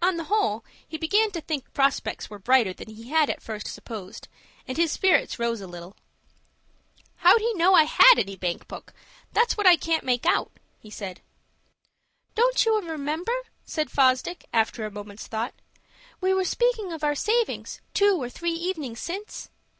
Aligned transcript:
On 0.00 0.16
the 0.16 0.22
whole, 0.30 0.64
he 0.86 0.96
began 0.96 1.32
to 1.32 1.40
think 1.40 1.74
prospects 1.74 2.30
were 2.30 2.38
brighter 2.38 2.72
than 2.72 2.88
he 2.88 3.08
had 3.08 3.28
at 3.28 3.42
first 3.42 3.66
supposed, 3.66 4.28
and 4.68 4.76
his 4.76 4.92
spirits 4.92 5.40
rose 5.40 5.60
a 5.60 5.66
little. 5.66 5.96
"How'd 7.16 7.40
he 7.40 7.52
know 7.54 7.74
I 7.74 7.82
had 7.82 8.16
any 8.16 8.36
bank 8.36 8.68
book? 8.68 8.92
That's 9.32 9.56
what 9.56 9.66
I 9.66 9.74
can't 9.74 10.04
make 10.04 10.26
out," 10.26 10.52
he 10.78 10.90
said. 10.90 11.22
"Don't 12.36 12.64
you 12.64 12.80
remember?" 12.82 13.34
said 13.64 13.90
Fosdick, 13.90 14.44
after 14.52 14.86
a 14.86 14.92
moment's 14.92 15.26
thought, 15.26 15.54
"we 16.20 16.32
were 16.32 16.44
speaking 16.44 16.92
of 16.92 17.02
our 17.02 17.16
savings, 17.16 17.80
two 17.94 18.16
or 18.22 18.28
three 18.30 18.52
evenings 18.54 19.00
since?" 19.00 19.50